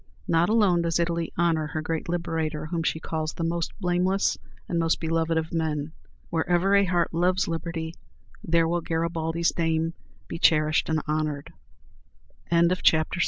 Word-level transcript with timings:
Not 0.27 0.49
alone 0.49 0.81
does 0.81 0.97
Italy 0.99 1.31
honor 1.37 1.67
her 1.67 1.81
great 1.83 2.09
Liberator, 2.09 2.65
whom 2.65 2.81
she 2.81 2.99
calls 2.99 3.35
the 3.35 3.43
"most 3.43 3.71
blameless 3.79 4.35
and 4.67 4.79
most 4.79 4.99
beloved 4.99 5.37
of 5.37 5.53
men." 5.53 5.91
Wherever 6.31 6.73
a 6.73 6.85
heart 6.85 7.13
loves 7.13 7.47
liberty, 7.47 7.93
there 8.43 8.67
will 8.67 8.81
Garibaldi's 8.81 9.55
name 9.59 9.93
be 10.27 10.39
cherished 10.39 10.89
and 10.89 11.03
honored. 11.07 11.53
JEAN 12.49 12.67
PAUL 12.69 12.77
RICHTER. 12.93 13.19